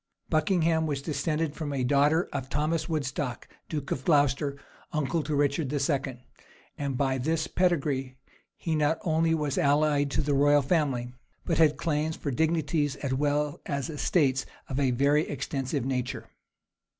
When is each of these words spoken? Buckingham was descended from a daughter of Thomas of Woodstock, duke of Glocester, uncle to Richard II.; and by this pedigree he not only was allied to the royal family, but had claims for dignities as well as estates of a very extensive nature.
Buckingham 0.31 0.87
was 0.87 1.03
descended 1.03 1.53
from 1.53 1.71
a 1.71 1.83
daughter 1.83 2.27
of 2.33 2.49
Thomas 2.49 2.85
of 2.85 2.89
Woodstock, 2.89 3.47
duke 3.69 3.91
of 3.91 4.03
Glocester, 4.03 4.57
uncle 4.91 5.21
to 5.21 5.35
Richard 5.35 5.71
II.; 5.71 6.23
and 6.75 6.97
by 6.97 7.19
this 7.19 7.45
pedigree 7.45 8.17
he 8.55 8.73
not 8.73 8.97
only 9.03 9.35
was 9.35 9.59
allied 9.59 10.09
to 10.09 10.21
the 10.23 10.33
royal 10.33 10.63
family, 10.63 11.13
but 11.45 11.59
had 11.59 11.77
claims 11.77 12.15
for 12.15 12.31
dignities 12.31 12.95
as 12.95 13.13
well 13.13 13.61
as 13.67 13.91
estates 13.91 14.47
of 14.67 14.79
a 14.79 14.89
very 14.89 15.29
extensive 15.29 15.85
nature. 15.85 16.27